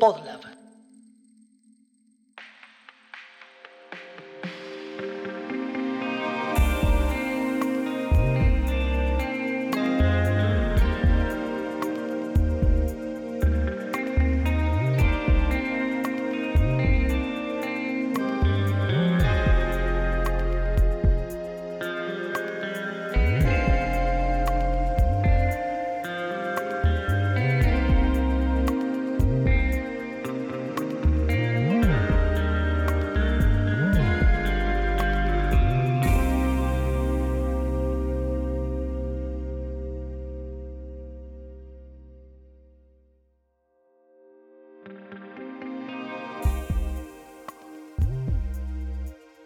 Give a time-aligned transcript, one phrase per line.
[0.00, 0.53] Podlab.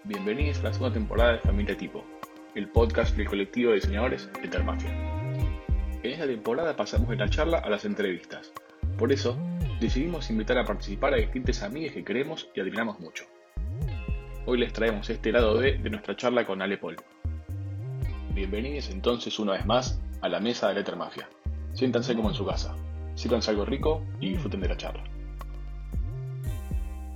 [0.08, 2.02] Bienvenidos a la segunda temporada de Familia Tipo,
[2.54, 4.90] el podcast del colectivo de diseñadores Ethermafia.
[6.02, 8.50] En esta temporada pasamos de la charla a las entrevistas.
[8.96, 9.36] Por eso,
[9.82, 13.26] decidimos invitar a participar a distintas amigas que queremos y admiramos mucho.
[14.46, 16.96] Hoy les traemos este lado B de nuestra charla con Ale Paul.
[18.32, 21.28] Bienvenidos entonces una vez más a la mesa de la Ethermafia.
[21.74, 22.74] Siéntanse como en su casa,
[23.14, 25.04] sírvanse algo rico y disfruten de la charla.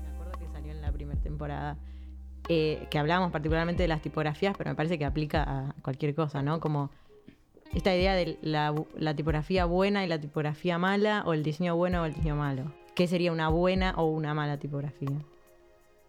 [0.02, 1.78] Me acuerdo que salió en la primera temporada
[2.48, 6.42] eh, que hablábamos particularmente de las tipografías, pero me parece que aplica a cualquier cosa,
[6.42, 6.60] ¿no?
[6.60, 6.90] Como
[7.74, 12.02] esta idea de la, la tipografía buena y la tipografía mala, o el diseño bueno
[12.02, 12.72] o el diseño malo.
[12.94, 15.16] ¿Qué sería una buena o una mala tipografía?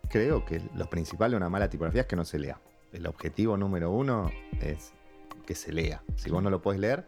[0.09, 2.59] Creo que lo principal de una mala tipografía es que no se lea.
[2.91, 4.29] El objetivo número uno
[4.61, 4.93] es
[5.45, 6.03] que se lea.
[6.15, 7.07] Si vos no lo podés leer,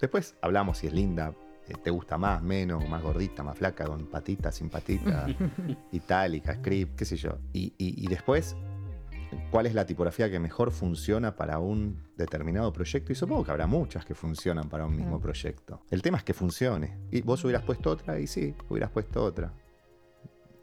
[0.00, 1.34] después hablamos si es linda,
[1.74, 5.26] te gusta más, menos, más gordita, más flaca, con patita, sin patita,
[5.92, 7.38] itálica, script, qué sé yo.
[7.52, 8.56] Y, y- y después,
[9.50, 13.12] ¿cuál es la tipografía que mejor funciona para un determinado proyecto?
[13.12, 15.80] Y supongo que habrá muchas que funcionan para un mismo proyecto.
[15.90, 16.98] El tema es que funcione.
[17.10, 19.52] Y vos hubieras puesto otra, y sí, hubieras puesto otra.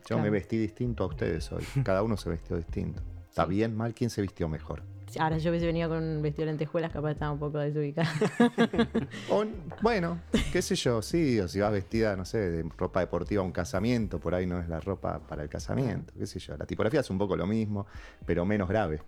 [0.10, 1.64] Yo me vestí distinto a ustedes hoy.
[1.84, 3.02] Cada uno se vestió distinto.
[3.30, 3.94] ¿Está bien, mal?
[3.94, 4.84] ¿Quién se vistió mejor?
[5.20, 8.10] Ahora yo hubiese venido con un vestido de lentejuelas, capaz estaba un poco desubicada.
[9.30, 9.46] O,
[9.82, 10.20] bueno,
[10.52, 13.52] qué sé yo, sí, o si vas vestida, no sé, de ropa deportiva a un
[13.52, 16.58] casamiento, por ahí no es la ropa para el casamiento, qué sé yo.
[16.58, 17.86] La tipografía es un poco lo mismo,
[18.26, 19.02] pero menos grave.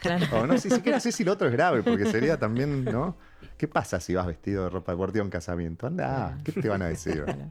[0.00, 0.26] Claro.
[0.36, 3.16] O no, si siquiera sé si lo otro es grave, porque sería también, ¿no?
[3.56, 5.86] ¿Qué pasa si vas vestido de ropa deportiva a un casamiento?
[5.86, 7.24] Anda, ¿qué te van a decir?
[7.24, 7.50] Claro.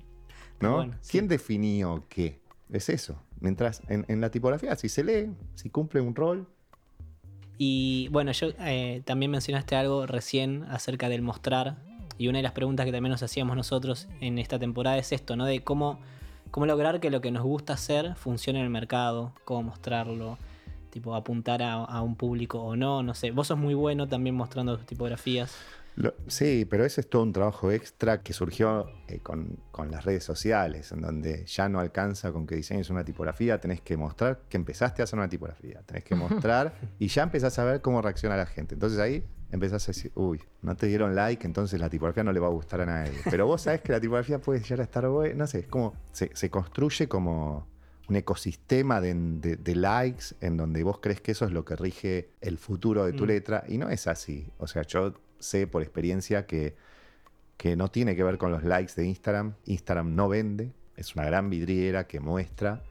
[0.59, 0.75] ¿No?
[0.77, 1.11] Bueno, sí.
[1.11, 2.41] ¿Quién definió qué?
[2.71, 3.21] Es eso.
[3.39, 6.47] Mientras en, en la tipografía, si se lee, si cumple un rol,
[7.57, 11.77] Y bueno, yo eh, también mencionaste algo recién acerca del mostrar.
[12.17, 15.35] Y una de las preguntas que también nos hacíamos nosotros en esta temporada es esto,
[15.35, 15.45] ¿no?
[15.45, 15.99] De cómo,
[16.51, 20.37] cómo lograr que lo que nos gusta hacer funcione en el mercado, cómo mostrarlo,
[20.91, 23.31] tipo apuntar a, a un público o no, no sé.
[23.31, 25.57] Vos sos muy bueno también mostrando tus tipografías.
[25.95, 30.05] Lo- sí, pero ese es todo un trabajo extra que surgió eh, con, con las
[30.05, 34.41] redes sociales, en donde ya no alcanza con que diseñes una tipografía, tenés que mostrar
[34.49, 38.01] que empezaste a hacer una tipografía, tenés que mostrar y ya empezás a ver cómo
[38.01, 38.75] reacciona la gente.
[38.75, 42.39] Entonces ahí empezás a decir, uy, no te dieron like, entonces la tipografía no le
[42.39, 43.11] va a gustar a nadie.
[43.29, 45.93] Pero vos sabés que la tipografía puede llegar a estar buena, no sé, es como,
[46.13, 47.67] se, se construye como
[48.07, 51.75] un ecosistema de, de- de likes en donde vos crees que eso es lo que
[51.75, 53.27] rige el futuro de tu Mm.
[53.27, 54.51] letra y no es así.
[54.57, 56.75] O sea, yo sé por experiencia que,
[57.57, 59.55] que no tiene que ver con los likes de Instagram.
[59.65, 62.83] Instagram no vende, es una gran vidriera que muestra,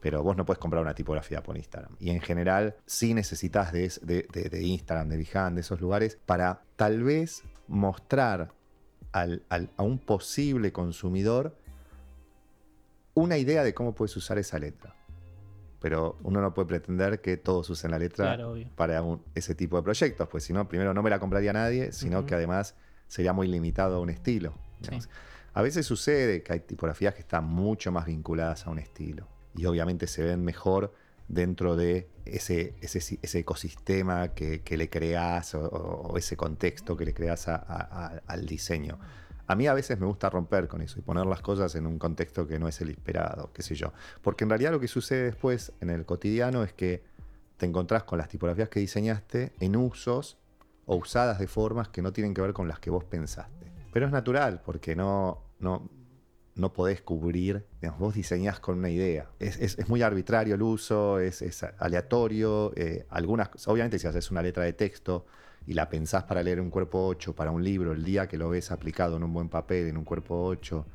[0.00, 1.94] pero vos no puedes comprar una tipografía por Instagram.
[2.00, 6.62] Y en general sí necesitas de, de- de Instagram, de Behance, de esos lugares, para
[6.76, 8.52] tal vez mostrar
[9.12, 11.56] al- al- a un posible consumidor
[13.14, 14.94] una idea de cómo puedes usar esa letra.
[15.82, 19.76] Pero uno no puede pretender que todos usen la letra Claro, para un- ese tipo
[19.76, 22.74] de proyectos, pues si no, primero no me la compraría nadie, sino que además
[23.08, 24.54] sería muy limitado a un estilo.
[25.54, 29.66] A veces sucede que hay tipografías que están mucho más vinculadas a un estilo y
[29.66, 30.94] obviamente se ven mejor
[31.28, 36.96] dentro de ese, ese, si- ese ecosistema que, que le creas o, o ese contexto
[36.96, 38.98] que le creas a- a- a- al diseño.
[39.46, 41.98] A mí a veces me gusta romper con eso y poner las cosas en un
[41.98, 43.92] contexto que no es el esperado, qué sé yo.
[44.22, 47.02] Porque en realidad lo que sucede después en el cotidiano es que
[47.56, 50.38] te encontrás con las tipografías que diseñaste en usos
[50.86, 53.70] o usadas de formas que no tienen que ver con las que vos pensaste.
[53.92, 55.88] Pero es natural porque no, no,
[56.54, 57.64] no podés cubrir,
[57.98, 59.28] vos diseñás con una idea.
[59.38, 62.72] Es, es- es muy arbitrario el uso, es, es aleatorio.
[62.76, 65.26] eh, algunas, obviamente si haces una letra de texto
[65.66, 68.48] y la pensás para leer un cuerpo 8, para un libro, el día que lo
[68.50, 70.86] ves aplicado en un buen papel, en un cuerpo 8,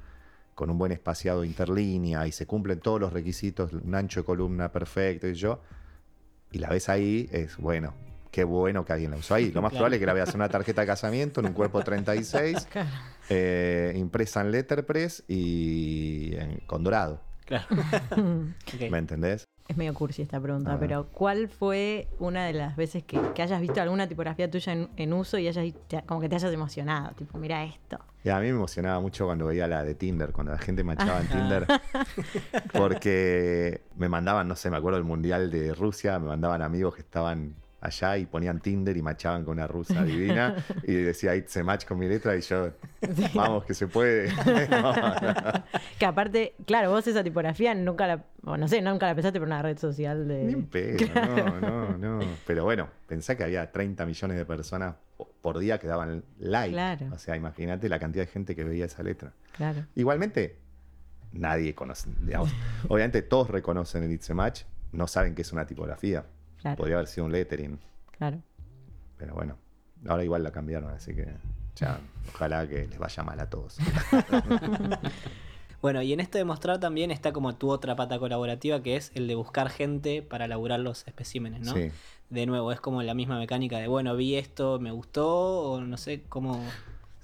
[0.56, 4.72] con un buen espaciado interlínea y se cumplen todos los requisitos, un ancho de columna
[4.72, 5.62] perfecto y yo,
[6.52, 7.94] y la ves ahí, es bueno,
[8.32, 9.52] qué bueno que alguien la usó ahí.
[9.54, 9.82] Lo más Claro.
[9.82, 12.90] probable es que la veas en una tarjeta de casamiento, en un cuerpo 36, Claro.
[13.30, 17.22] eh, impresa en letterpress y en- con dorado.
[17.48, 17.66] Claro.
[18.92, 19.46] ¿Me entendés?
[19.68, 23.60] Es medio cursi esta pregunta, pero ¿cuál fue una de las veces que, que hayas
[23.60, 27.14] visto alguna tipografía tuya en, en uso y hayas te- como que te hayas emocionado?
[27.16, 28.00] Tipo, mira esto.
[28.24, 31.18] Y a mí me emocionaba mucho cuando veía la de Tinder, cuando la gente machaba
[31.18, 31.22] Ah.
[31.22, 31.68] en Tinder.
[32.74, 37.02] Porque me mandaban, no sé, me acuerdo del Mundial de Rusia, me mandaban amigos que
[37.02, 37.56] estaban
[37.88, 41.86] allá y ponían Tinder y machaban con una rusa divina y decía, ahí se match
[41.86, 42.72] con mi letra y yo,
[43.34, 44.30] vamos, que se puede.
[46.00, 49.48] Que aparte, claro, vos esa tipografía nunca la, o no sé, nunca la pensaste por
[49.48, 50.44] una red social de...
[50.44, 52.20] Ni pedo, no, no, no.
[52.46, 56.74] Pero bueno, pensá que había 30 millones de personas po- por día que daban like.
[56.74, 57.08] Claro.
[57.14, 59.34] O sea, imagínate la cantidad de gente que veía esa letra.
[59.56, 59.86] Claro.
[59.96, 60.58] Igualmente,
[61.32, 62.52] nadie conoce, digamos,
[62.88, 66.26] obviamente todos reconocen el It's a Match, no saben que es una tipografía.
[66.68, 66.78] Claro.
[66.78, 67.80] Podría haber sido un lettering,
[68.18, 68.42] Claro.
[69.18, 69.58] pero bueno,
[70.08, 71.34] ahora igual la cambiaron, así que
[71.76, 72.00] ya,
[72.34, 73.78] ojalá que les vaya mal a todos.
[75.80, 79.12] Bueno, y en esto de mostrar también está como tu otra pata colaborativa, que es
[79.14, 81.74] el de buscar gente para elaborar los especímenes, ¿no?
[81.76, 81.92] Sí.
[82.32, 85.98] De nuevo, es como la misma mecánica de, bueno, vi esto, me gustó, o no
[85.98, 86.64] sé cómo...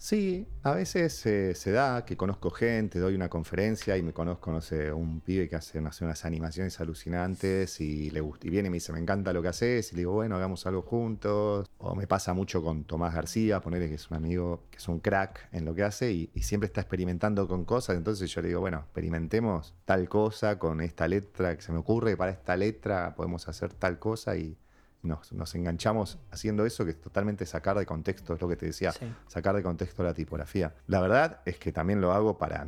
[0.04, 4.52] Sí, a veces eh, se da que conozco gente, doy una conferencia y me conozco,
[4.52, 8.68] no sé, un pibe que hace, no unas animaciones alucinantes y le gusta, y viene
[8.68, 11.70] y me dice, me encanta lo que haces, y le digo, bueno, hagamos algo juntos.
[11.78, 15.00] O me pasa mucho con Tomás García, ponerle que es un amigo, que es un
[15.00, 18.50] crack en lo que hace y, y siempre está experimentando con cosas, entonces yo le
[18.50, 23.16] digo, bueno, experimentemos tal cosa con esta letra que se me ocurre, para esta letra
[23.16, 24.58] podemos hacer tal cosa y
[25.04, 28.66] nos, nos enganchamos haciendo eso, que es totalmente sacar de contexto, es lo que te
[28.68, 29.06] decía, Sí.
[29.28, 30.74] sacar de contexto la tipografía.
[30.88, 32.66] La verdad es que también lo hago para,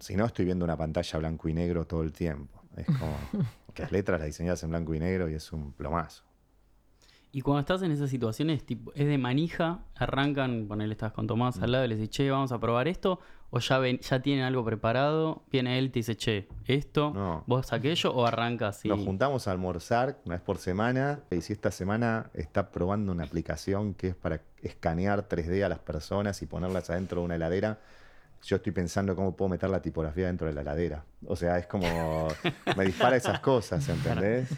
[0.00, 2.62] si no estoy viendo una pantalla blanco y negro todo el tiempo.
[2.76, 3.16] Es como
[3.74, 6.24] que las letras las diseñadas en blanco y negro y es un plomazo.
[7.32, 11.60] Y cuando estás en esas situaciones, tipo, es de manija, arrancan, ponele, estás con Tomás
[11.60, 14.44] al lado y le dices, che, vamos a probar esto, o ya ven, ya tienen
[14.44, 17.44] algo preparado, viene él y te dice, che, esto, No.
[17.46, 18.88] vos aquello, o arrancas y.
[18.88, 23.22] Nos juntamos a almorzar una vez por semana y si esta semana está probando una
[23.24, 27.78] aplicación que es para escanear 3D a las personas y ponerlas adentro de una heladera,
[28.42, 31.04] yo estoy pensando cómo puedo meter la tipografía dentro de la heladera.
[31.26, 31.86] O sea, es como
[32.76, 34.48] me dispara esas cosas, ¿entendés?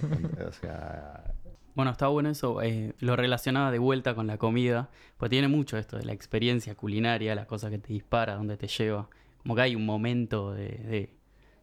[0.49, 1.32] O sea,
[1.75, 5.79] Bueno, está bueno eso, eh, lo relacionaba de vuelta con la comida, pues tiene mucho
[5.79, 9.09] esto de la experiencia culinaria, la cosa que te dispara, dónde te lleva.
[9.43, 11.11] Como que hay un momento de, de,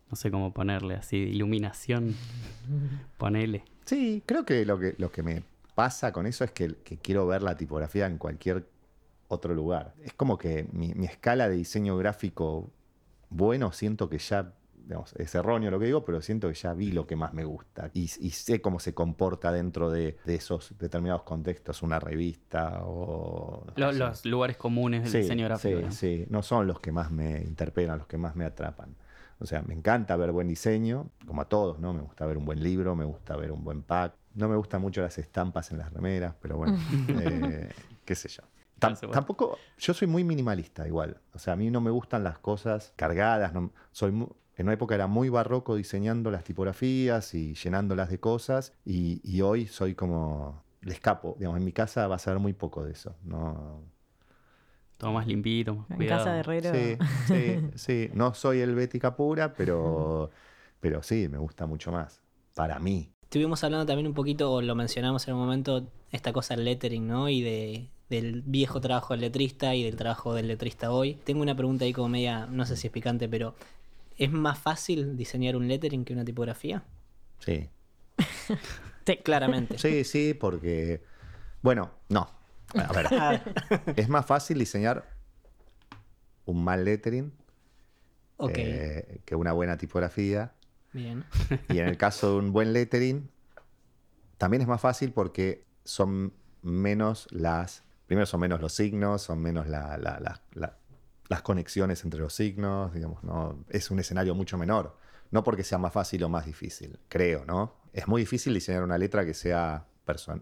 [0.10, 2.16] no sé cómo ponerle así, de iluminación,
[3.18, 3.64] ponele.
[3.86, 5.44] Sí, creo que lo que, lo que me
[5.76, 8.68] pasa con eso es que, que quiero ver la tipografía en cualquier
[9.28, 9.94] otro lugar.
[10.04, 12.70] Es como que mi, mi escala de diseño gráfico
[13.30, 14.54] bueno siento que ya,
[14.90, 17.46] digamos, es erróneo lo que digo, pero siento que ya vi lo que más me
[17.46, 22.80] gusta y, y sé cómo se comporta dentro de, de esos determinados contextos, una revista
[22.84, 23.64] o...
[23.78, 23.92] no.
[23.92, 25.78] Los lugares comunes del Sí, diseño gráfico.
[25.80, 25.92] Sí, ¿no?
[25.92, 28.96] sí, no son los que más me interpelan, los que más me atrapan.
[29.40, 31.94] O sea, me encanta ver buen diseño, como a todos, ¿no?
[31.94, 34.14] Me gusta ver un buen libro, me gusta ver un buen pack.
[34.36, 36.74] No me gustan mucho las estampas en las remeras, pero bueno,
[37.14, 38.44] eh, qué sé yo.
[38.80, 41.18] Tampoco, yo soy muy minimalista igual.
[41.34, 43.54] O sea, a mí no me gustan las cosas cargadas.
[43.54, 44.30] no- soy mu-
[44.60, 48.74] en una época era muy barroco diseñando las tipografías y llenándolas de cosas.
[48.86, 51.36] Y, y hoy soy como, le escapo.
[51.40, 53.16] Digamos, en mi casa va a ser muy poco de eso.
[53.24, 53.82] No,
[54.98, 56.26] Todo más limpito, más En cuidado.
[56.26, 56.72] casa de herrero.
[56.74, 56.98] Sí,
[57.28, 58.10] sí, sí.
[58.14, 60.30] No soy helvética pura, pero,
[60.82, 62.20] pero sí, me gusta mucho más.
[62.54, 63.10] Para mí.
[63.24, 67.08] Estuvimos hablando también un poquito, o lo mencionamos en un momento, esta cosa del lettering,
[67.08, 67.30] ¿no?
[67.30, 71.14] Y de, del viejo trabajo del letrista y del trabajo del letrista hoy.
[71.14, 73.54] Tengo una pregunta ahí como media, no sé si es picante, pero
[74.20, 76.84] ¿es más fácil diseñar un lettering que una tipografía?
[77.40, 77.70] Sí.
[79.06, 79.80] Sí, claramente.
[79.80, 81.04] Sí, sí, porque.
[81.64, 82.30] Bueno, no.
[82.76, 83.42] A ver.
[83.96, 85.10] es más fácil diseñar
[86.46, 87.34] un mal lettering
[88.38, 90.54] Ok, eh, que una buena tipografía.
[90.94, 91.26] bien.
[91.70, 93.32] Y en el caso de un buen lettering,
[94.38, 97.84] también es más fácil porque son menos las.
[98.06, 100.78] Primero son menos los signos, son menos la- la- la- la-
[101.30, 103.64] las conexiones entre los signos, digamos, ¿no?
[103.70, 104.98] Es un escenario mucho menor.
[105.32, 107.76] No porque sea más fácil o más difícil, creo, ¿no?
[107.94, 109.86] Es muy difícil diseñar una letra que sea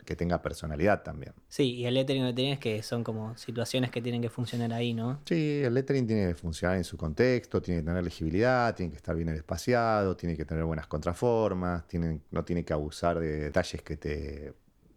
[0.05, 1.33] que tenga personalidad también.
[1.49, 4.71] Sí, y el lettering lo que tenés que son como situaciones que tienen que funcionar
[4.71, 5.19] ahí, ¿no?
[5.25, 8.95] Sí, el lettering tiene que funcionar en su contexto, tiene que tener legibilidad, tiene que
[8.95, 13.81] estar bien espaciado, tiene que tener buenas contraformas, tiene- no tiene que abusar de detalles
[13.81, 14.53] que te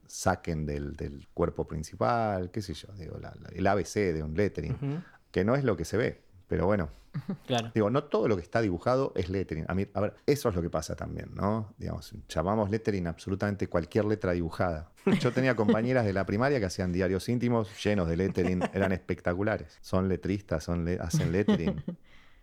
[0.06, 4.34] saquen del, del cuerpo principal, qué sé yo, digo, la- la- el ABC de un
[4.34, 5.02] lettering.
[5.30, 6.88] Que no es lo que se ve, Pero bueno,
[7.46, 7.72] Claro.
[7.74, 9.64] Digo, no todo lo que está dibujado es lettering.
[9.68, 11.74] A, mí, a ver, eso es lo que pasa también, ¿no?
[11.76, 14.90] Digamos, llamamos lettering absolutamente cualquier letra dibujada.
[15.18, 19.78] Yo tenía compañeras de la primaria que hacían diarios íntimos llenos de lettering, eran espectaculares.
[19.80, 21.82] Son letristas, son le- hacen lettering.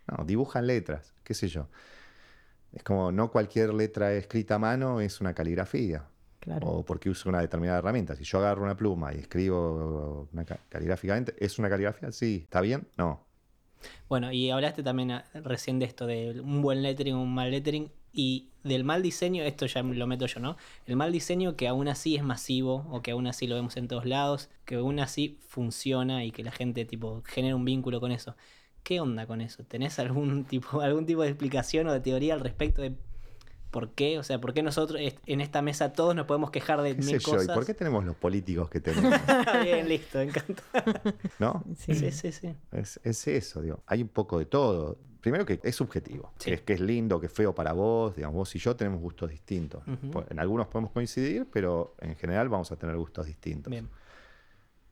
[0.06, 1.68] No, dibujan letras, qué sé yo.
[2.72, 6.04] Es como no cualquier letra escrita a mano es una caligrafía.
[6.48, 6.66] Claro.
[6.66, 8.16] O porque uso una determinada herramienta.
[8.16, 12.10] Si yo agarro una pluma y escribo una caligráficamente, ¿es una caligrafía?
[12.10, 12.40] Sí.
[12.44, 12.88] ¿Está bien?
[12.96, 13.26] No.
[14.08, 17.90] Bueno, y hablaste también ah, recién de esto, de un buen lettering, un mal lettering,
[18.12, 20.56] y del mal diseño, esto ya lo meto yo, ¿no?
[20.86, 23.86] El mal diseño que aún así es masivo, o que aún así lo vemos en
[23.86, 28.10] todos lados, que aún así funciona y que la gente tipo genera un vínculo con
[28.10, 28.34] eso.
[28.82, 29.64] ¿Qué onda con eso?
[29.64, 32.96] ¿Tenés algún tipo, algún tipo de explicación o de teoría al respecto de
[33.70, 34.18] por qué?
[34.18, 37.12] O sea, ¿por qué nosotros en esta mesa todos nos podemos quejar de ¿Qué sé
[37.12, 37.30] mil yo?
[37.32, 37.44] cosas?
[37.44, 39.14] ¿Y por qué tenemos los políticos que tenemos?
[39.62, 40.62] Bien, listo, me encanta.
[41.38, 41.64] ¿No?
[41.76, 41.94] Sí.
[41.94, 42.54] Sí, sí, sí.
[42.72, 43.82] Es, es eso, digo.
[43.86, 44.98] Hay un poco de todo.
[45.20, 46.32] Primero que es subjetivo.
[46.38, 46.50] Sí.
[46.50, 48.14] Que es que es lindo, que es feo para vos.
[48.16, 49.82] Digamos, vos y yo tenemos gustos distintos.
[50.30, 53.70] En algunos podemos coincidir, pero en general vamos a tener gustos distintos.
[53.70, 53.88] Bien.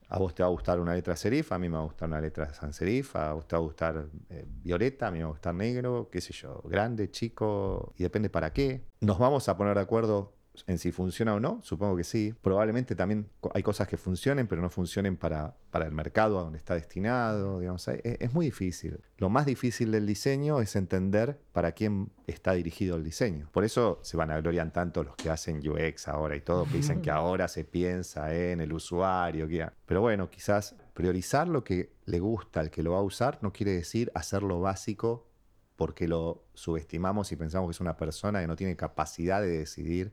[0.09, 2.07] A vos te va a gustar una letra serif, a mí me va a gustar
[2.07, 5.23] una letra sans serif, a vos te va a gustar eh, violeta, a mí me
[5.25, 8.85] va a gustar negro, qué sé yo, grande, chico, y depende para qué.
[9.01, 10.36] Nos vamos a poner de acuerdo
[10.67, 12.33] en si funciona o no, supongo que sí.
[12.41, 16.57] Probablemente también hay cosas que funcionen, pero no funcionen para, para el mercado a donde
[16.57, 17.59] está destinado.
[17.59, 17.87] Digamos.
[17.87, 18.99] Es, es muy difícil.
[19.17, 23.49] Lo más difícil del diseño es entender para quién está dirigido el diseño.
[23.51, 26.77] Por eso se van a gloriar tanto los que hacen UX ahora y todo, que
[26.77, 29.47] dicen que ahora se piensa en el usuario.
[29.47, 33.37] que- Pero bueno, quizás priorizar lo que le gusta al que lo va a usar
[33.41, 35.27] no quiere decir hacer lo básico
[35.75, 40.11] porque lo subestimamos y pensamos que es una persona que no tiene capacidad de decidir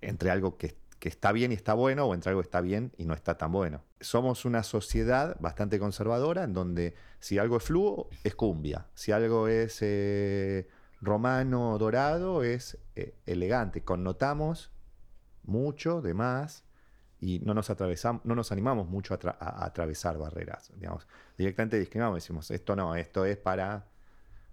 [0.00, 3.04] entre algo que, está bien y está bueno o entre algo que está bien y
[3.06, 3.82] no está tan bueno.
[4.00, 9.48] Somos una sociedad bastante conservadora en donde si algo es fluo es cumbia, si algo
[9.48, 10.68] es eh,
[11.00, 14.72] romano dorado es eh, elegante, connotamos
[15.42, 16.64] mucho de más
[17.18, 21.06] y no nos atravesamos, no nos animamos mucho a- a atravesar barreras, digamos.
[21.36, 23.86] Directamente discriminamos, decimos, esto no, esto es para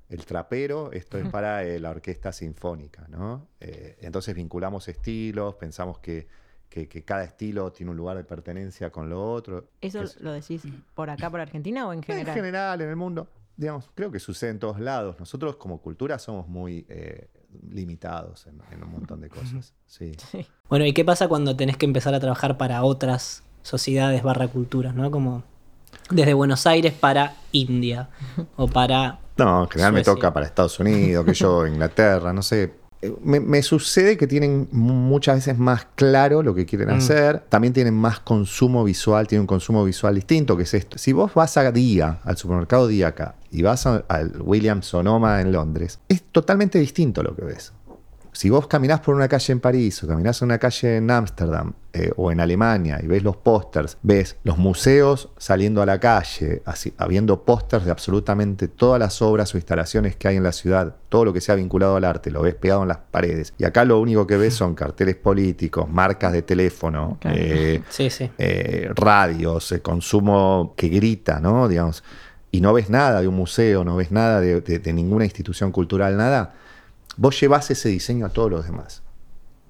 [0.10, 3.48] el trapero, esto es para eh, la orquesta sinfónica, ¿no?
[3.60, 6.28] Eh, entonces vinculamos estilos, pensamos que,
[6.70, 9.70] que- que cada estilo tiene un lugar de pertenencia con lo otro.
[9.82, 12.28] ¿Eso Es- lo decís por acá, por Argentina o en general?
[12.30, 15.20] en general, en el mundo, digamos, creo que sucede en todos lados.
[15.20, 17.28] Nosotros como cultura somos muy eh,
[17.70, 19.74] limitados en, en un montón de cosas.
[19.86, 20.12] Sí.
[20.32, 20.46] Sí.
[20.70, 24.94] Bueno, ¿y qué pasa cuando tenés que empezar a trabajar para otras sociedades barra culturas,
[24.96, 25.10] ¿no?
[25.12, 25.44] Como
[26.10, 28.10] desde Buenos Aires para India
[28.56, 29.20] o para...
[29.38, 32.74] No, en general me toca para Estados Unidos, que yo, Inglaterra, no sé.
[33.04, 36.98] Eh, Me, me sucede que tienen mu- muchas veces más claro lo que quieren Mm.
[36.98, 37.40] hacer.
[37.50, 40.98] También tienen más consumo visual, tienen un consumo visual distinto, que es esto.
[40.98, 45.40] Si vos vas a Día, al supermercado Día acá, y vas a- al Williams Sonoma
[45.42, 47.74] en Londres, es totalmente distinto lo que ves.
[48.38, 51.74] Si vos caminás por una calle en París o caminás en una calle en Ámsterdam
[51.92, 56.62] eh, o en Alemania y ves los pósters, ves los museos saliendo a la calle,
[56.66, 60.98] así, habiendo pósters de absolutamente todas las obras o instalaciones que hay en la ciudad,
[61.10, 63.56] todo lo que sea vinculado al arte, lo ves pegado en las paredes.
[63.58, 68.30] Y acá lo único que ves son carteles políticos, marcas de teléfono, eh, Sí, sí.
[68.38, 71.68] eh, radios, consumo que grita, ¿no?
[71.68, 72.04] Digamos,
[72.52, 75.72] y no ves nada de un museo, no ves nada de, de- de ninguna institución
[75.72, 76.54] cultural, nada,
[77.18, 79.04] vos llevas ese diseño a todos los demás.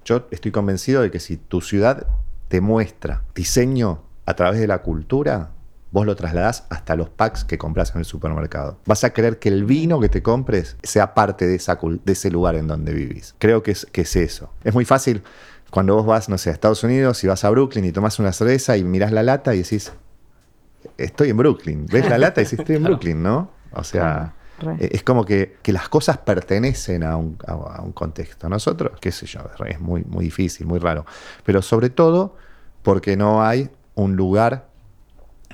[0.04, 2.06] Yo estoy convencido de que si tu ciudad
[2.48, 5.50] te muestra diseño a través de la cultura,
[5.90, 8.78] vos lo trasladás hasta los packs que compras en el supermercado.
[8.86, 12.30] Vas a querer que el vino que te compres sea parte de, esa, de ese
[12.30, 13.34] lugar en donde vivís.
[13.38, 14.52] Creo que es, que es eso.
[14.64, 15.22] Es muy fácil
[15.70, 18.32] cuando vos vas, no sé, a Estados Unidos y vas a Brooklyn y tomás una
[18.32, 19.92] cerveza y mirás la lata y decís,
[20.96, 21.86] estoy en Brooklyn.
[21.86, 23.50] ¿Ves la lata y decís, estoy en Brooklyn, ¿no?
[23.72, 24.76] O sea, Re.
[24.80, 28.48] eh, es como que, que las cosas pertenecen a un, a- a un contexto.
[28.48, 31.04] Nosotros, qué sé yo, es muy, muy difícil, muy raro.
[31.44, 32.36] Pero sobre todo
[32.82, 34.68] porque no hay un lugar,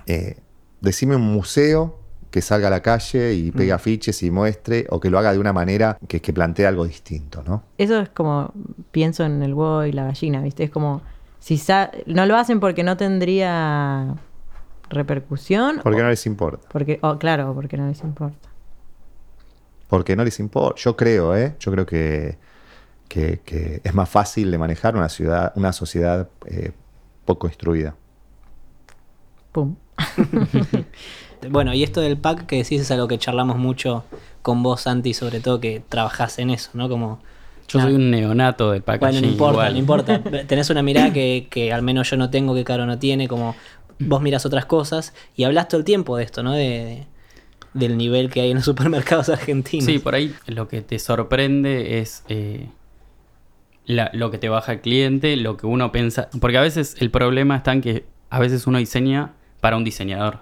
[0.06, 0.36] eh,
[0.80, 1.98] decime un museo
[2.30, 5.38] que salga a la calle y pegue afiches y muestre, o que lo haga de
[5.38, 7.62] una manera que, que plantee algo distinto, ¿no?
[7.78, 8.52] Eso es como,
[8.90, 10.64] pienso en el huevo y la gallina, ¿viste?
[10.64, 11.00] Es como,
[11.38, 11.62] si
[12.06, 14.16] no lo hacen porque no tendría
[14.90, 15.80] repercusión.
[15.82, 16.68] Porque o- no les importa.
[16.72, 18.48] porque, o, claro, porque no les importa.
[19.94, 20.80] Porque no les importa.
[20.80, 21.54] Yo creo, ¿eh?
[21.60, 22.36] Yo creo que,
[23.08, 26.72] que- que es más fácil de manejar una ciudad, una sociedad eh,
[27.24, 27.94] poco instruida.
[29.52, 29.76] Pum.
[31.50, 34.04] Bueno, y esto del pack que decís es algo que charlamos mucho
[34.40, 36.88] con vos, Santi, sobre todo que trabajás en eso, ¿no?
[36.88, 37.20] Como...
[37.68, 39.00] Yo soy un neonato del packaging.
[39.20, 39.72] Bueno, no importa, igual.
[39.74, 40.22] no importa.
[40.46, 43.54] Tenés una mirada que, que al menos yo no tengo, que Caro no tiene, como
[43.98, 46.52] vos miras otras cosas y hablas todo el tiempo de esto, ¿no?
[46.52, 47.06] De, de-
[47.74, 49.84] del nivel que hay en los supermercados argentinos.
[49.84, 52.68] Sí, por ahí lo que te sorprende es eh,
[53.86, 56.28] la- lo que te baja el cliente, lo que uno piensa.
[56.40, 60.38] Porque a veces el problema está en que a veces uno diseña para un diseñador.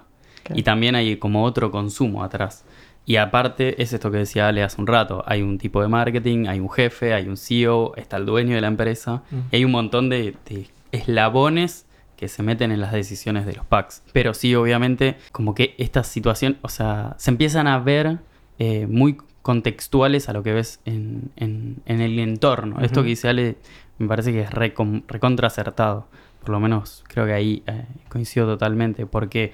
[0.53, 2.65] Y también hay como otro consumo atrás.
[3.05, 5.23] Y aparte es esto que decía Ale hace un rato.
[5.25, 8.61] Hay un tipo de marketing, hay un jefe, hay un CEO, está el dueño de
[8.61, 9.23] la empresa.
[9.31, 9.35] Mm.
[9.51, 11.85] Y hay un montón de, de eslabones
[12.23, 14.01] que se meten en las decisiones de los packs.
[14.13, 18.19] Pero sí, obviamente, como que esta situación, o sea, se empiezan a ver
[18.59, 22.79] eh, muy contextuales a lo que ves en, en- en el entorno.
[22.81, 23.57] Esto que dice Ale
[23.97, 26.07] me parece que es recon- recontra acertado.
[26.39, 29.05] Por lo menos creo que ahí eh, coincido totalmente.
[29.05, 29.51] Porque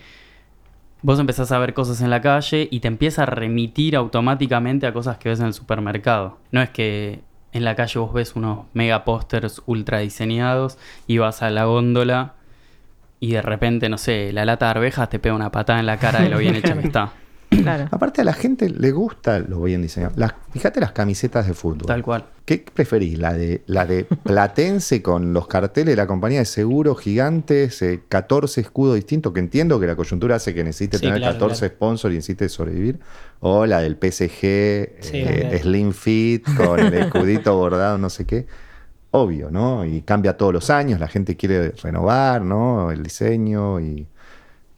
[1.02, 4.94] vos empezás a ver cosas en la calle y te empieza a remitir automáticamente a
[4.94, 6.38] cosas que ves en el supermercado.
[6.52, 7.22] No es que
[7.52, 12.36] en la calle vos ves unos mega pósters ultra diseñados y vas a la góndola
[13.20, 15.98] y de repente, no sé, la lata de arvejas te pega una patada en la
[15.98, 17.14] cara de lo bien hecha que está.
[17.50, 17.88] Claro.
[17.92, 20.14] Aparte a la gente le gusta lo bien diseñado.
[20.18, 21.88] Las, fíjate las camisetas de fútbol.
[21.88, 22.26] Tal cual.
[22.46, 23.18] ¿Qué preferís?
[23.18, 28.02] ¿La de, la de Platense con los carteles de la compañía de seguros gigantes, eh,
[28.08, 31.60] 14 escudos distintos, que entiendo que la coyuntura hace que necesite Sí, tener claro, 14
[31.60, 31.74] claro.
[31.76, 33.00] sponsors y necesite sobrevivir?
[33.40, 35.58] ¿O la del PSG, Sí, eh, claro.
[35.58, 38.46] Slim Fit, con el escudito bordado, no sé qué?
[39.12, 39.86] Obvio, ¿no?
[39.86, 42.92] Y cambia todos los años, la gente quiere renovar, ¿no?
[42.92, 44.08] El diseño y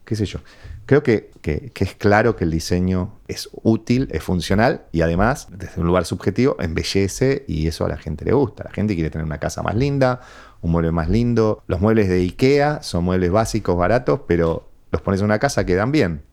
[0.06, 0.40] qué sé yo.
[0.86, 5.82] Creo que, que- es claro que el diseño es útil, es funcional y además, desde
[5.82, 8.64] un lugar subjetivo, embellece y eso a la gente le gusta.
[8.66, 10.22] La gente quiere tener una casa más linda,
[10.62, 11.64] un mueble más lindo.
[11.68, 15.92] Los muebles de IKEA son muebles básicos, baratos, pero los pones en una casa, quedan
[15.92, 16.24] bien.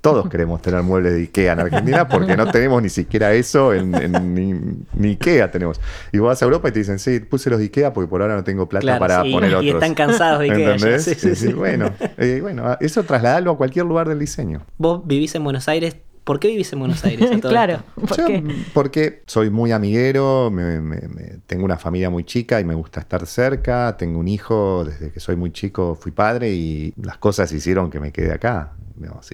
[0.00, 3.94] Todos queremos tener muebles de IKEA en Argentina porque no tenemos ni siquiera eso en,
[3.94, 4.52] en- ni,
[4.94, 5.80] ni IKEA tenemos.
[6.12, 8.22] Y vos vas a Europa y te dicen, sí, puse los de IKEA porque por
[8.22, 9.74] ahora no tengo plata Claro, para sí, poner y otros.
[9.82, 11.04] están cansados de Ikea ¿Entendés?
[11.04, 11.52] sí, sí, sí.
[11.52, 14.62] Bueno, eh, bueno, eso trasladalo a cualquier lugar del diseño.
[14.78, 15.96] Vos vivís en Buenos Aires.
[16.24, 17.30] ¿Por qué vivís en Buenos Aires?
[17.30, 17.78] a todo claro.
[17.94, 18.42] ¿por Yo, qué?
[18.74, 22.98] porque soy muy amiguero, me- me- me- tengo una familia muy chica y me gusta
[22.98, 27.52] estar cerca, tengo un hijo, desde que soy muy chico fui padre y las cosas
[27.52, 28.72] hicieron que me quede acá.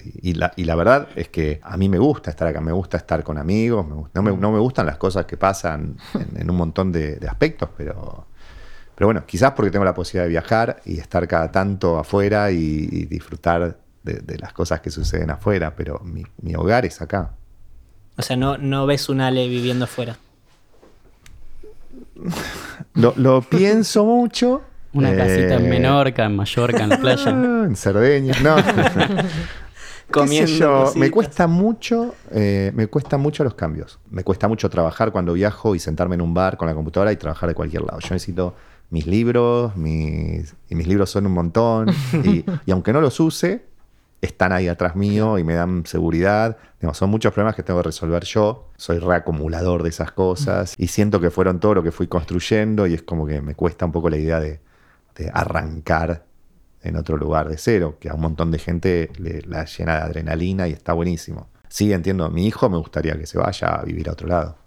[0.03, 2.71] Y, y la, y la verdad es que a mí me gusta estar acá, me
[2.71, 5.97] gusta estar con amigos, me gusta- no, me, no me gustan las cosas que pasan
[6.13, 8.27] en, en un montón de, de aspectos, pero,
[8.95, 12.57] pero bueno, quizás porque tengo la posibilidad de viajar y estar cada tanto afuera y,
[12.91, 17.31] y disfrutar de, de las cosas que suceden afuera, pero mi, mi hogar es acá.
[18.17, 20.17] O sea, no, no ves un Ale viviendo afuera.
[22.93, 24.61] Lo, lo pienso mucho.
[24.93, 27.29] Una casita en eh, Menorca, en Mallorca, en la playa.
[27.63, 28.35] En Cerdeña.
[28.41, 28.55] No.
[28.63, 29.25] ¿Qué sé
[30.11, 30.93] Comiendo?
[30.95, 33.99] Me cuesta mucho, eh, me cuesta mucho los cambios.
[34.11, 37.15] Me cuesta mucho trabajar cuando viajo y sentarme en un bar con la computadora y
[37.15, 37.99] trabajar de cualquier lado.
[37.99, 38.53] Yo necesito
[38.91, 41.89] mis libros, mis, y mis libros son un montón.
[42.23, 43.63] Y, y aunque no los use,
[44.21, 46.57] están ahí atrás mío y me dan seguridad.
[46.79, 48.69] Digamos, son muchos problemas que tengo que resolver yo.
[48.77, 52.93] Soy reacumulador de esas cosas y siento que fueron todo lo que fui construyendo y
[52.93, 54.59] es como que me cuesta un poco la idea de,
[55.15, 56.25] de arrancar
[56.81, 60.01] en otro lugar de cero, que a un montón de gente le, la llena de
[60.01, 61.47] adrenalina y está buenísimo.
[61.69, 64.57] Sí, entiendo, mi hijo me gustaría que se vaya a vivir a otro lado.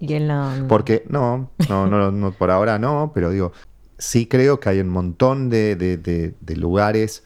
[0.00, 0.66] Y él no.
[0.68, 3.52] Porque, no, no, no, no, por ahora no, pero digo,
[3.98, 7.22] sí creo que hay un montón de, de- de- de lugares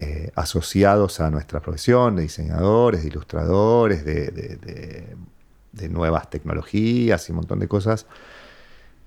[0.00, 5.16] eh, asociados a nuestra profesión, de diseñadores, de ilustradores, de
[5.88, 8.06] nuevas tecnologías y un montón de cosas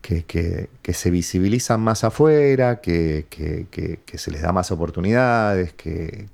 [0.05, 3.25] que, que- que se visibilizan más afuera, que,
[4.13, 6.27] se les da más oportunidades, que,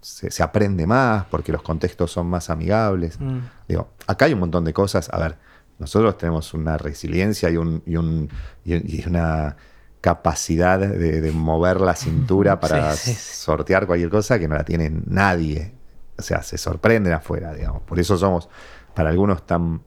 [0.00, 3.18] se, se aprende más porque los contextos son más amigables.
[3.18, 3.38] Mm.
[3.66, 5.08] Digo, acá hay un montón de cosas.
[5.12, 5.36] A ver,
[5.80, 8.28] nosotros tenemos una resiliencia y, un, y, un-
[8.64, 9.56] y- y una
[10.00, 13.34] capacidad de, de mover la cintura para Sí, sí, sí.
[13.44, 15.72] sortear cualquier cosa que no la tiene nadie.
[16.16, 17.82] O sea, se sorprenden afuera, digamos.
[17.82, 18.48] Por eso somos,
[18.94, 19.82] para algunos, tan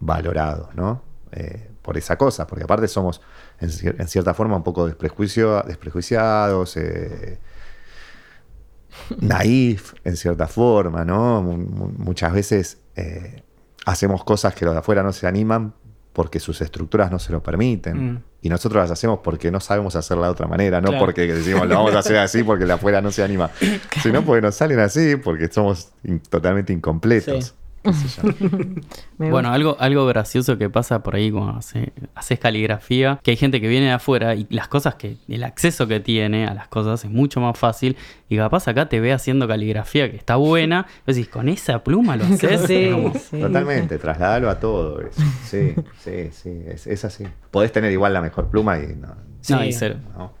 [0.00, 1.02] valorados, ¿no?
[1.32, 3.20] Eh, por esa cosa, porque aparte somos,
[3.60, 7.38] en, cier- en cierta forma, un poco desprejuicio- desprejuiciados, eh,
[9.20, 11.42] naif, en cierta forma, ¿no?
[11.42, 13.42] Mu- mu- muchas veces eh,
[13.86, 15.74] hacemos cosas que los de afuera no se animan
[16.12, 18.12] porque sus estructuras no se lo permiten.
[18.14, 18.22] Mm.
[18.42, 21.04] Y nosotros las hacemos porque no sabemos hacerla de otra manera, no Claro.
[21.06, 23.50] porque decimos lo vamos a hacer así porque de afuera no se anima,
[24.02, 27.44] sino porque nos salen así porque somos in- totalmente incompletos.
[27.46, 27.52] Sí.
[27.82, 28.28] Qué sé yo.
[29.18, 33.36] Me Bueno, algo, algo gracioso que pasa por ahí cuando hace- haces caligrafía, que hay
[33.36, 36.68] gente que viene de afuera y las cosas que, el acceso que tiene a las
[36.68, 37.96] cosas es mucho más fácil.
[38.28, 42.16] Y capaz acá te ve haciendo caligrafía que está buena, y decís, con esa pluma
[42.16, 42.62] lo haces.
[42.66, 43.40] Sí, Como, sí.
[43.40, 45.20] Totalmente, trasladalo a todo eso.
[45.44, 47.24] Sí, sí, sí, es, es así.
[47.50, 49.14] Podés tener igual la mejor pluma y no.
[49.40, 49.52] Sí.
[49.52, 49.96] No, y cero.
[50.16, 50.40] no.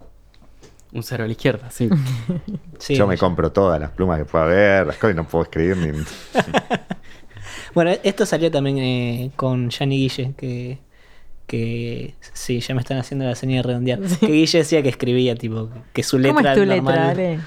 [0.94, 1.88] Un cero a la izquierda, sí.
[2.78, 5.44] Sí, Yo me compro todas las plumas que pueda haber, las cosas y no puedo
[5.44, 5.88] escribir ni.
[7.74, 10.78] Bueno, esto salió también eh, con Gianni Guille, que,
[11.46, 14.00] que sí, ya me están haciendo la señal de redondear.
[14.20, 17.40] Que Guille decía que escribía, tipo, que su letra ¿Cómo es tu normal- letra, Ale?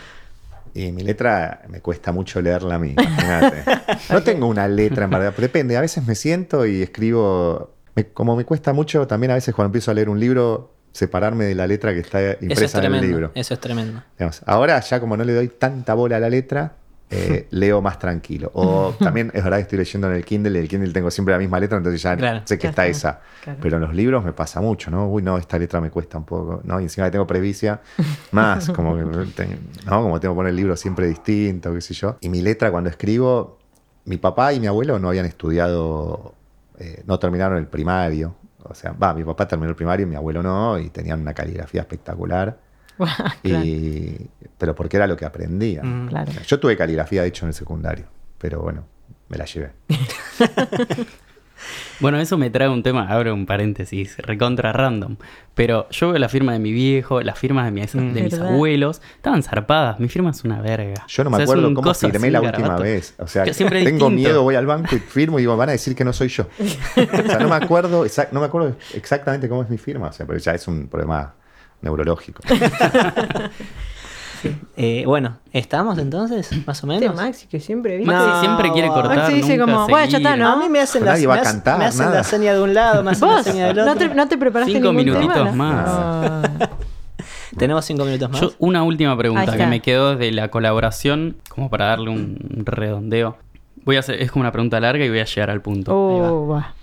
[0.73, 3.63] Y mi letra me cuesta mucho leerla a mí, imagínate.
[4.09, 5.77] No tengo una letra en verdad, pero depende.
[5.77, 7.73] A veces me siento y escribo.
[7.95, 11.45] me- como me cuesta mucho, también a veces cuando empiezo a leer un libro, separarme
[11.45, 13.07] de la letra que está Eso es impresa en el tremendo.
[13.07, 13.31] libro.
[13.35, 14.03] Eso es tremendo.
[14.17, 16.75] Digamos, ahora ya como no le doy tanta bola a la letra,
[17.09, 18.51] eh, leo más tranquilo.
[18.53, 21.11] O también es verdad que estoy leyendo en el Kindle y en el Kindle tengo
[21.11, 22.41] siempre la misma letra, entonces ya Claro.
[22.45, 23.21] sé que está esa.
[23.61, 25.07] Pero en los libros me pasa mucho, ¿no?
[25.07, 26.79] Uy, no, esta letra me cuesta un poco, ¿no?
[26.79, 27.81] Y encima que tengo previcia,
[28.31, 29.03] más, como que,
[29.35, 30.01] ten- ¿no?
[30.01, 32.17] Como tengo que poner el libro siempre distinto, qué sé yo.
[32.21, 33.59] Y mi letra cuando escribo,
[34.05, 36.33] mi papá y mi abuelo no habían estudiado,
[36.79, 38.35] eh, no terminaron el primario.
[38.63, 41.33] O sea, va, mi papá terminó el primario y mi abuelo no, y tenían una
[41.35, 42.57] caligrafía espectacular.
[43.43, 44.27] Claro, Y,
[44.57, 45.83] pero porque era lo que aprendía.
[45.83, 46.07] Mm.
[46.07, 46.31] claro.
[46.47, 48.05] Yo tuve caligrafía, de hecho, en el secundario,
[48.37, 48.85] pero bueno,
[49.29, 49.71] me la llevé.
[52.01, 55.15] Bueno, eso me trae un tema, abro un paréntesis, recontra random.
[55.55, 58.13] Pero yo veo la firma de mi viejo, las firmas de, mis- Mm.
[58.13, 58.49] de mis ¿Verdad?
[58.53, 59.97] abuelos, estaban zarpadas.
[59.99, 61.05] Mi firma es una verga.
[61.07, 62.83] Yo no O me sea, es acuerdo cómo firmé así, la última garabato.
[62.83, 63.15] vez.
[63.17, 64.09] O sea, siempre tengo distinto.
[64.09, 66.45] miedo, voy al banco y firmo y digo, van a decir que no soy yo.
[66.59, 70.07] O sea, no me acuerdo, no me acuerdo exactamente cómo es mi firma.
[70.09, 71.33] O sea, pero ya es un problema
[71.85, 72.41] neurológico.
[74.77, 76.51] Eh, bueno, ¿estamos entonces?
[76.67, 77.15] Más o Este menos.
[77.15, 78.13] Maxi que siempre ¿viste?
[78.13, 79.33] Maxi No, siempre quiere Maxi cortar.
[79.33, 80.35] dice nunca como, bueno, ya está.
[80.35, 80.47] ¿no?
[80.51, 82.17] A mí me hacen, la, Nadie va a me hacen- cantar, me hacen nada.
[82.17, 83.93] la seña de un lado, me hacen la seña del otro.
[83.93, 85.55] no te, no te preparaste Cinco ningún minutitos tema, ¿no?
[85.55, 85.85] más.
[85.89, 86.69] Ah.
[87.57, 88.41] Tenemos cinco minutos más.
[88.41, 93.37] Yo, una última pregunta que me quedó de la colaboración, como para darle un redondeo.
[93.83, 95.91] Voy a hacer, es como una pregunta larga y voy a llegar al punto.
[95.91, 96.31] Ahí va.
[96.31, 96.73] Oh, va.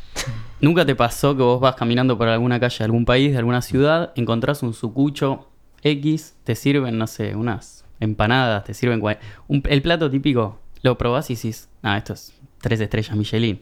[0.63, 3.61] ¿Nunca te pasó que vos vas caminando por alguna calle de algún país, de alguna
[3.63, 5.49] ciudad, encontrás un sucucho
[5.83, 9.03] X, te sirven, no sé, unas empanadas, te sirven
[9.49, 13.61] un- el plato típico, lo probás y decís, ah, esto es tres estrellas Michelin.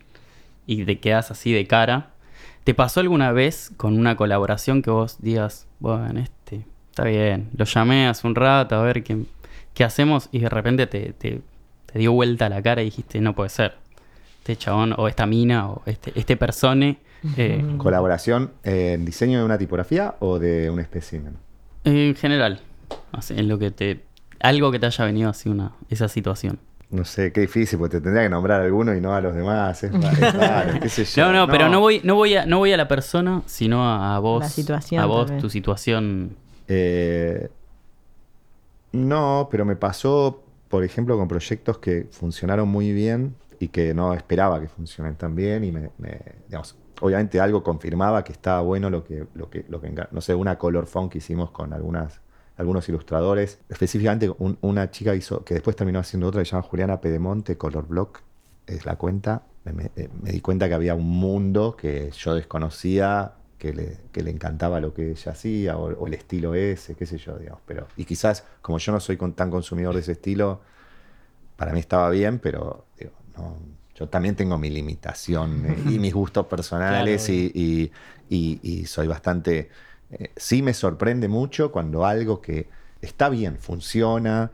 [0.66, 2.10] Y te quedas así de cara.
[2.64, 7.64] ¿Te pasó alguna vez con una colaboración que vos digas, bueno, este, está bien, lo
[7.64, 9.24] llamé hace un rato a ver qué,
[9.74, 11.40] qué hacemos y de repente te, te-
[11.86, 13.74] te dio vuelta la cara y dijiste, no puede ser.
[14.52, 16.98] Este chabón o esta mina o este, este persone
[17.36, 21.34] eh, ¿Colaboración en diseño de una tipografía o de un espécimen?
[21.84, 22.60] en general,
[23.12, 24.00] así, en lo que te
[24.40, 26.58] algo que te haya venido así una esa situación.
[26.90, 29.34] No sé, qué difícil, porque te tendría que nombrar a alguno y no a los
[29.34, 29.84] demás.
[29.84, 31.26] Es, ra- es raro, qué sé yo.
[31.26, 34.16] No, no, pero no voy no voy a no voy a la persona, sino a,
[34.16, 35.40] a vos, La situación a vos también.
[35.42, 36.36] tu situación.
[36.68, 37.48] Eh,
[38.92, 44.14] no, pero me pasó, por ejemplo, con proyectos que funcionaron muy bien y que no
[44.14, 48.90] esperaba que funcionen tan bien y me, me- digamos, obviamente algo confirmaba que estaba bueno
[48.90, 52.22] lo que, lo que, lo que no sé, una color font que hicimos con algunas,
[52.56, 56.62] algunos ilustradores, específicamente un- una chica hizo, que después terminó haciendo otra que se llama
[56.64, 58.22] Juliana Pedemonte, Color Block,
[58.66, 59.90] es la cuenta, me, me-
[60.22, 64.80] me di cuenta que había un mundo que yo desconocía, que le, que le encantaba
[64.80, 67.60] lo que ella hacía, o, o el estilo ese, qué sé yo, digamos.
[67.66, 70.62] Pero, y quizás, como yo no soy con- tan consumidor de ese estilo,
[71.56, 73.56] para mí estaba bien, pero digo, no,
[73.94, 77.92] yo también tengo mi limitación eh, y mis gustos personales Claro, y, y-
[78.28, 79.70] y- y soy bastante...
[80.10, 82.68] eh, sí me sorprende mucho cuando algo que
[83.00, 84.50] está bien, funciona,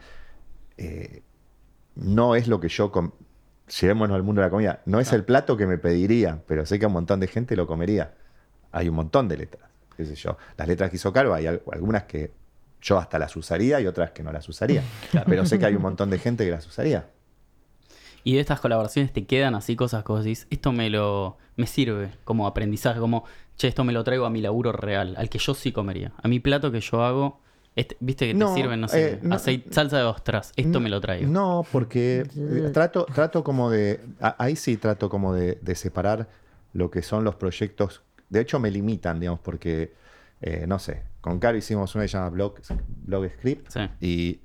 [0.79, 1.23] eh,
[1.95, 2.91] no es lo que yo...
[3.81, 4.83] Llevémonos al mundo de la comida.
[4.87, 7.67] No es el plato que me pediría, pero sé que un montón de gente lo
[7.67, 8.15] comería.
[8.71, 10.37] Hay un montón de letras, qué sé yo.
[10.57, 12.31] Las letras que hizo Caro, hay al- algunas que
[12.81, 14.83] yo hasta las usaría y otras que no las usaría.
[15.27, 17.09] Pero sé que hay un montón de gente que las usaría.
[18.27, 21.69] Y de estas colaboraciones te quedan así cosas que vos decís, esto me lo me
[21.69, 23.25] sirve como aprendizaje, como,
[23.57, 26.11] che, esto me lo traigo a mi laburo real, al que yo sí comería.
[26.21, 27.39] A mi plato que yo hago,
[27.77, 30.73] este- viste que te No, sirven, no sé, eh, no, aceite- salsa de ostras, esto
[30.73, 31.31] no, me lo traigo.
[31.31, 34.01] No, porque eh, trato, trato como de.
[34.21, 36.29] a- Ahí sí trato como de, de separar
[36.73, 38.03] lo que son los proyectos.
[38.29, 39.93] De hecho, me limitan, digamos, porque,
[40.43, 42.55] eh, no sé, con Caro hicimos una que se llama Blog,
[43.05, 43.71] Blog Script.
[43.71, 43.81] Sí.
[44.01, 44.41] Y,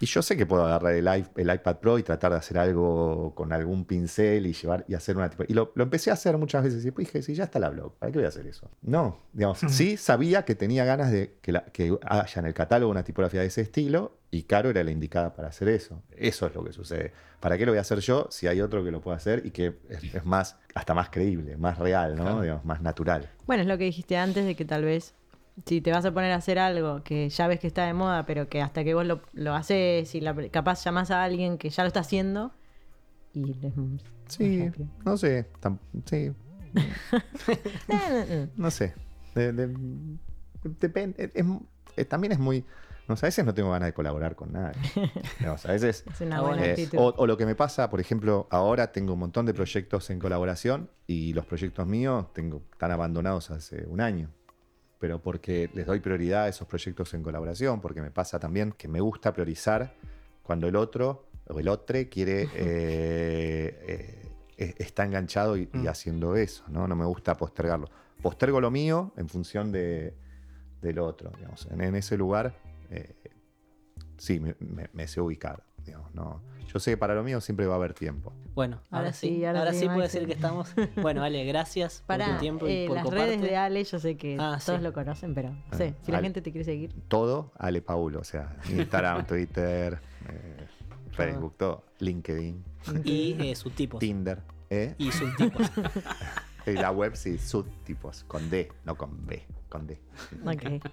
[0.00, 1.06] y yo sé que puedo agarrar el,
[1.54, 5.28] iPad Pro y tratar de hacer algo con algún pincel y llevar y hacer una
[5.28, 5.44] tipo.
[5.46, 7.68] Y lo, lo empecé a hacer muchas veces y pues dije, si ya está la
[7.68, 8.70] blog, ¿para qué voy a hacer eso?
[8.82, 12.90] No, digamos, sí sabía que tenía ganas de que, la- que haya en el catálogo
[12.90, 16.02] una tipografía de ese estilo y Caro era la indicada para hacer eso.
[16.16, 17.12] Eso es lo que sucede.
[17.40, 19.50] ¿Para qué lo voy a hacer yo si hay otro que lo pueda hacer y
[19.50, 22.22] que es, es más, hasta más creíble, más real, ¿no?
[22.22, 22.40] Claro.
[22.42, 23.28] Digamos, más natural.
[23.46, 25.14] Bueno, es lo que dijiste antes de que tal vez
[25.66, 28.26] si te vas a poner a hacer algo que ya ves que está de moda,
[28.26, 31.70] pero que hasta que vos lo, lo haces y la- capaz llamás a alguien que
[31.70, 32.52] ya lo está haciendo
[33.34, 33.72] y les...
[34.26, 34.70] Sí,
[35.04, 36.30] no sé, tam- sí,
[38.56, 38.94] no sé.
[39.34, 39.76] De- de-
[40.80, 41.30] depende.
[41.34, 41.46] es-
[41.96, 42.64] es- también es muy.
[43.08, 44.76] No, a veces no tengo ganas de colaborar con nadie.
[45.40, 46.64] Digamos, a veces Es una buena bueno.
[46.64, 46.98] eh, actitud.
[46.98, 50.20] o, o lo que me pasa, por ejemplo, ahora tengo un montón de proyectos en
[50.20, 54.30] colaboración y los proyectos míos tengo, están abandonados hace un año.
[55.00, 58.86] Pero porque les doy prioridad a esos proyectos en colaboración, porque me pasa también que
[58.86, 59.94] me gusta priorizar
[60.42, 65.88] cuando el otro o el otro quiere eh, eh, está enganchado y, y Mm.
[65.88, 66.86] haciendo eso, ¿no?
[66.86, 67.88] No me gusta postergarlo.
[68.22, 70.14] Postergo lo mío en función de,
[70.82, 71.66] del otro, digamos.
[71.70, 72.54] En, en ese lugar,
[72.90, 73.14] eh,
[74.18, 76.42] sí, me, me- me sé ubicar, digamos, ¿no?
[76.66, 78.34] Yo sé que para lo mío siempre va a haber tiempo.
[78.54, 80.72] Bueno, ahora, Ahora sí, sí, ahora ahora sí, sí puedo decir que estamos.
[80.96, 83.24] Bueno, Ale, gracias por tu tiempo y eh, por las coparte.
[83.26, 84.84] redes de Ale, yo sé que Ah, todos sí.
[84.84, 86.26] lo conocen, pero no sé, Ah, si la Ale.
[86.26, 86.92] gente te quiere seguir.
[87.08, 90.66] Todo, Ale Paulo, o sea, Instagram, Twitter, eh,
[91.12, 92.64] Facebook, todo, LinkedIn,
[93.04, 94.00] Y eh, subtipos.
[94.00, 94.94] Tinder, ¿eh?
[94.98, 95.70] Y subtipos.
[96.66, 99.98] Y la web sí, subtipos, con D, no con B, con D.
[100.44, 100.84] Ok,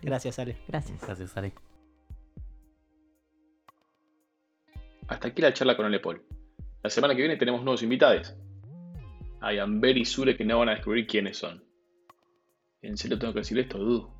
[0.00, 0.56] Gracias, Ale.
[0.68, 1.00] gracias.
[1.02, 1.52] Gracias, Ale.
[5.08, 6.22] Hasta aquí la charla con Alepol.
[6.86, 8.36] La semana que viene tenemos nuevos invitados.
[9.40, 11.64] Hay Amber y Sure que no van a descubrir quiénes son.
[12.80, 14.14] ¿En serio tengo que decir esto, dudo?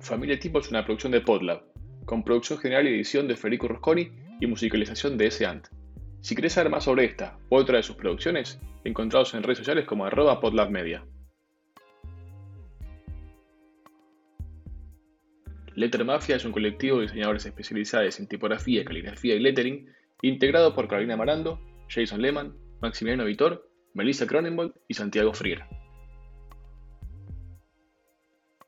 [0.00, 1.64] Familia Tipo es una producción de Podlab,
[2.06, 5.44] con producción general y edición de Federico Rosconi y musicalización de S.
[5.44, 5.66] Ant.
[6.22, 9.84] Si querés saber más sobre esta u otra de sus producciones, encontrados en redes sociales
[9.84, 11.04] como arroba podlabmedia.
[15.78, 19.88] Letter Mafia es un colectivo de diseñadores especializados en tipografía, caligrafía y lettering,
[20.22, 25.62] integrado por Carolina Marando, Jason Lehman, Maximiliano Vitor, Melissa Cronenbold y Santiago Frier.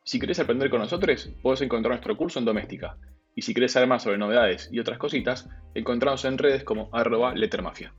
[0.04, 2.96] Si querés aprender con nosotros, podés encontrar nuestro curso en Doméstica.
[3.34, 7.34] Y si querés saber más sobre novedades y otras cositas, encontramos en redes como arroba
[7.34, 7.92] lettermafia.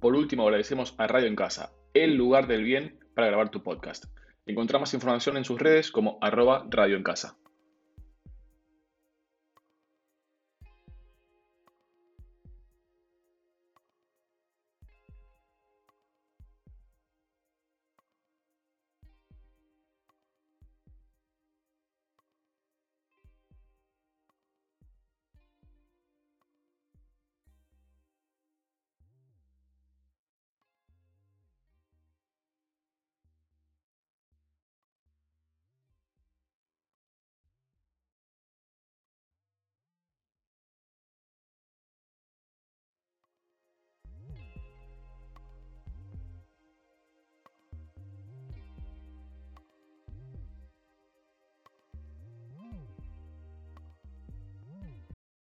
[0.00, 4.06] Por último, agradecemos a Radio en Casa, el lugar del bien para grabar tu podcast.
[4.48, 7.36] Encontrá más información en sus redes como arroba Radio en Casa.